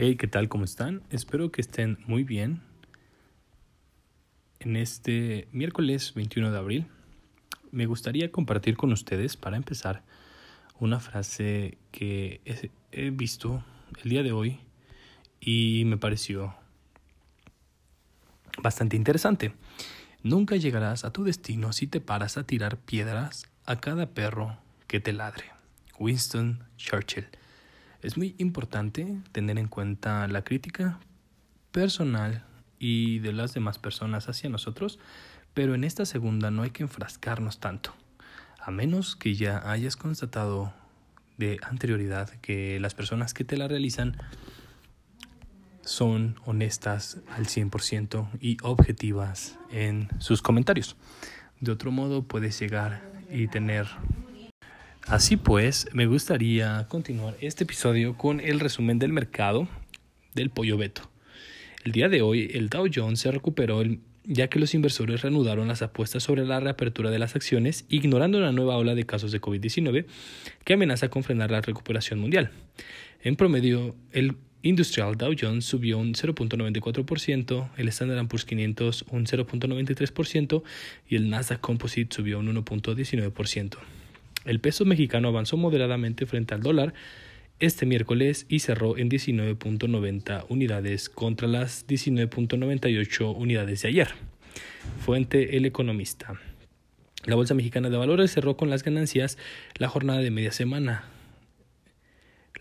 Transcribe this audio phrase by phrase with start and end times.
[0.00, 0.48] Hey, ¿qué tal?
[0.48, 1.02] ¿Cómo están?
[1.10, 2.62] Espero que estén muy bien.
[4.60, 6.86] En este miércoles 21 de abril
[7.72, 10.04] me gustaría compartir con ustedes, para empezar,
[10.78, 12.40] una frase que
[12.92, 13.64] he visto
[14.04, 14.60] el día de hoy
[15.40, 16.54] y me pareció
[18.62, 19.52] bastante interesante.
[20.22, 25.00] Nunca llegarás a tu destino si te paras a tirar piedras a cada perro que
[25.00, 25.46] te ladre.
[25.98, 27.26] Winston Churchill.
[28.00, 31.00] Es muy importante tener en cuenta la crítica
[31.72, 32.44] personal
[32.78, 35.00] y de las demás personas hacia nosotros,
[35.52, 37.94] pero en esta segunda no hay que enfrascarnos tanto,
[38.60, 40.72] a menos que ya hayas constatado
[41.38, 44.16] de anterioridad que las personas que te la realizan
[45.82, 50.96] son honestas al 100% y objetivas en sus comentarios.
[51.60, 53.88] De otro modo puedes llegar y tener
[55.08, 59.66] Así pues, me gustaría continuar este episodio con el resumen del mercado
[60.34, 61.10] del pollo beto.
[61.82, 63.82] El día de hoy, el Dow Jones se recuperó
[64.24, 68.52] ya que los inversores reanudaron las apuestas sobre la reapertura de las acciones, ignorando una
[68.52, 70.04] nueva ola de casos de COVID-19
[70.64, 72.50] que amenaza con frenar la recuperación mundial.
[73.22, 80.62] En promedio, el Industrial Dow Jones subió un 0.94%, el Standard Poor's 500 un 0.93%
[81.08, 83.78] y el Nasdaq Composite subió un 1.19%.
[84.48, 86.94] El peso mexicano avanzó moderadamente frente al dólar
[87.58, 94.08] este miércoles y cerró en 19.90 unidades contra las 19.98 unidades de ayer.
[95.04, 96.40] Fuente El Economista.
[97.26, 99.36] La Bolsa Mexicana de Valores cerró con las ganancias
[99.76, 101.04] la jornada de media semana.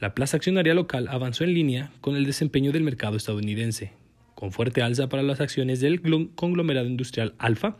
[0.01, 3.93] La plaza accionaria local avanzó en línea con el desempeño del mercado estadounidense,
[4.35, 6.01] con fuerte alza para las acciones del
[6.35, 7.77] conglomerado industrial Alfa,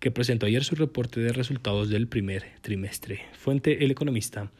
[0.00, 3.20] que presentó ayer su reporte de resultados del primer trimestre.
[3.34, 4.50] Fuente El Economista.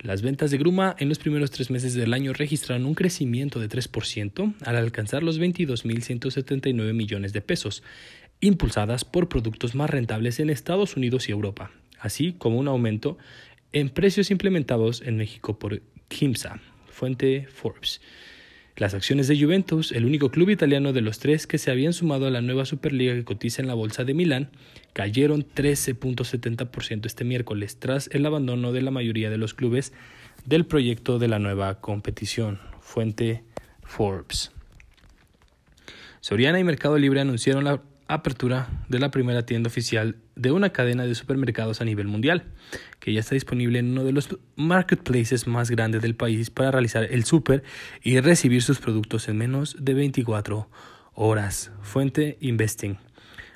[0.00, 3.68] Las ventas de Gruma en los primeros tres meses del año registraron un crecimiento de
[3.68, 7.82] 3% al alcanzar los 22.179 millones de pesos,
[8.40, 13.16] impulsadas por productos más rentables en Estados Unidos y Europa, así como un aumento
[13.72, 16.60] en precios implementados en México por Kimsa.
[16.88, 18.00] Fuente Forbes.
[18.76, 22.26] Las acciones de Juventus, el único club italiano de los tres que se habían sumado
[22.26, 24.50] a la nueva Superliga que cotiza en la Bolsa de Milán,
[24.92, 29.94] cayeron 13.70% este miércoles tras el abandono de la mayoría de los clubes
[30.44, 32.60] del proyecto de la nueva competición.
[32.80, 33.44] Fuente
[33.82, 34.52] Forbes.
[36.20, 41.04] Soriana y Mercado Libre anunciaron la apertura de la primera tienda oficial de una cadena
[41.04, 42.44] de supermercados a nivel mundial,
[43.00, 47.04] que ya está disponible en uno de los marketplaces más grandes del país para realizar
[47.04, 47.62] el super
[48.02, 50.68] y recibir sus productos en menos de 24
[51.14, 51.72] horas.
[51.82, 52.98] Fuente Investing.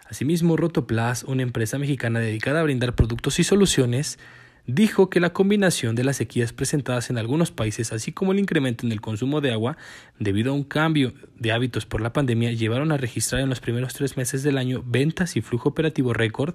[0.08, 4.18] Asimismo, Rotoplas, una empresa mexicana dedicada a brindar productos y soluciones
[4.66, 8.86] dijo que la combinación de las sequías presentadas en algunos países, así como el incremento
[8.86, 9.76] en el consumo de agua
[10.18, 13.94] debido a un cambio de hábitos por la pandemia, llevaron a registrar en los primeros
[13.94, 16.54] tres meses del año ventas y flujo operativo récord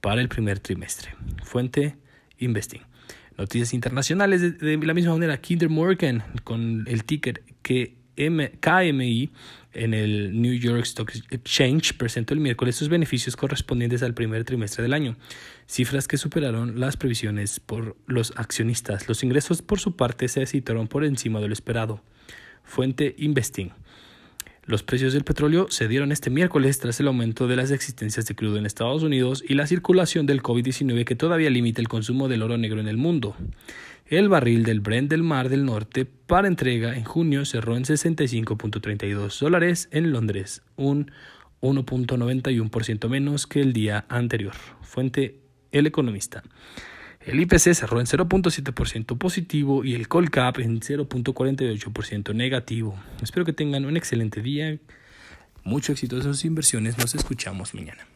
[0.00, 1.14] para el primer trimestre.
[1.42, 1.96] Fuente
[2.38, 2.82] Investing.
[3.36, 7.99] Noticias internacionales de, la misma manera, Kinder Morgan con el ticker que
[8.60, 9.30] KMI
[9.72, 14.82] en el New York Stock Exchange presentó el miércoles sus beneficios correspondientes al primer trimestre
[14.82, 15.16] del año,
[15.66, 19.08] cifras que superaron las previsiones por los accionistas.
[19.08, 22.02] Los ingresos por su parte se situaron por encima de lo esperado.
[22.64, 23.72] Fuente Investing.
[24.64, 28.34] Los precios del petróleo se dieron este miércoles tras el aumento de las existencias de
[28.36, 32.42] crudo en Estados Unidos y la circulación del COVID-19 que todavía limita el consumo del
[32.42, 33.34] oro negro en el mundo.
[34.10, 39.38] El barril del Brent del Mar del Norte para entrega en junio cerró en 65.32
[39.38, 41.12] dólares en Londres, un
[41.60, 44.54] 1.91% menos que el día anterior.
[44.82, 45.38] Fuente
[45.70, 46.42] El Economista.
[47.24, 52.98] El IPC cerró en 0.7% positivo y el Colcap en 0.48% negativo.
[53.22, 54.76] Espero que tengan un excelente día.
[55.62, 56.98] Mucho éxito en sus inversiones.
[56.98, 58.08] Nos escuchamos mañana.